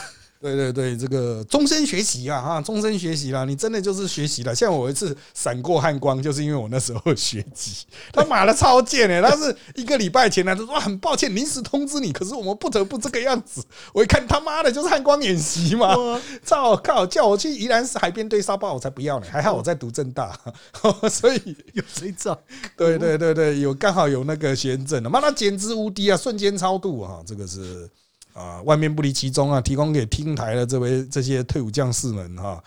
[0.46, 4.54] 对对对，这个终身学习啊，哈，终身学习啦，你真的就是学习了。
[4.54, 9.20] 像我一次闪过汉光，就是因为我那时候学籍， 他妈的超贱哎！
[9.20, 13.64] 他是一个礼拜前来，他说很抱歉临时通知你，可是我们不得不这个样子。
[13.92, 15.96] 我一看他妈的，就是汉光演习嘛，
[16.44, 17.04] 操靠！
[17.08, 19.26] 叫我去宜兰市海边堆沙包，我才不要呢。
[19.32, 20.40] 还好我在读正大，
[21.10, 22.40] 所以有谁照？
[22.78, 26.16] 对对对对，有刚好有那个签证的，妈的简直无敌啊！
[26.16, 27.90] 瞬间超度啊，这个是。
[28.36, 29.62] 啊，万变不离其宗啊！
[29.62, 32.62] 提供给听台的这位这些退伍将士们哈，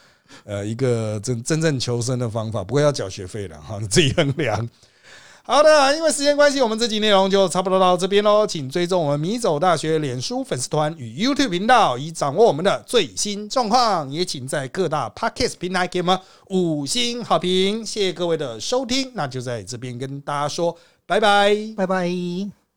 [0.44, 4.66] 呃，一个真真正求生的方法，不过要缴学费了哈， 自己衡量。
[5.42, 8.46] 好的，因为时间关系，我们这集内容就差不多到这边喽。
[8.46, 14.10] 请追踪我们米走大学脸书粉丝团与 YouTube 频道，以掌握我们的最新状况。
[14.10, 17.84] 也请在各大 Podcast 平台给我们五星好评。
[17.84, 22.57] 谢谢各位的收听，那就在这边跟大家说拜拜，拜拜。